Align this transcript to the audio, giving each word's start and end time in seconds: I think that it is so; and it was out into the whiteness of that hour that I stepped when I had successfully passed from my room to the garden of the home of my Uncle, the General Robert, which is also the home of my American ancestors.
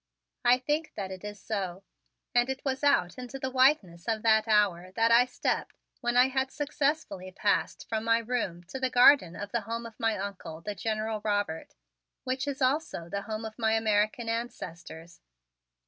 I 0.43 0.57
think 0.57 0.93
that 0.95 1.11
it 1.11 1.23
is 1.23 1.39
so; 1.39 1.83
and 2.33 2.49
it 2.49 2.65
was 2.65 2.83
out 2.83 3.19
into 3.19 3.37
the 3.37 3.51
whiteness 3.51 4.07
of 4.07 4.23
that 4.23 4.47
hour 4.47 4.91
that 4.93 5.11
I 5.11 5.25
stepped 5.25 5.75
when 5.99 6.17
I 6.17 6.29
had 6.29 6.49
successfully 6.49 7.31
passed 7.31 7.87
from 7.87 8.03
my 8.03 8.17
room 8.17 8.63
to 8.69 8.79
the 8.79 8.89
garden 8.89 9.35
of 9.35 9.51
the 9.51 9.61
home 9.61 9.85
of 9.85 9.99
my 9.99 10.17
Uncle, 10.17 10.59
the 10.61 10.73
General 10.73 11.21
Robert, 11.23 11.75
which 12.23 12.47
is 12.47 12.63
also 12.63 13.09
the 13.09 13.21
home 13.21 13.45
of 13.45 13.59
my 13.59 13.73
American 13.73 14.27
ancestors. 14.27 15.21